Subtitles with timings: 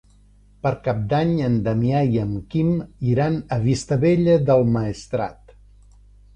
[0.61, 2.73] Per Cap d'Any en Damià i en Quim
[3.11, 5.57] iran a Vistabella del Maestrat.